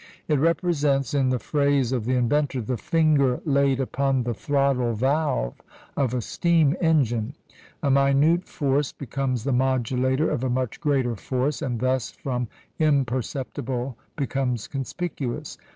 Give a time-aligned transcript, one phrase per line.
[0.27, 5.61] It represents, in the phrase of the inventor, the finger laid upon the throttle valve
[5.95, 7.35] of a steam engine.
[7.83, 12.47] A minute force becomes the modulator of a much greater force, and thus from
[12.79, 15.59] imperceptible becomes conspicuous.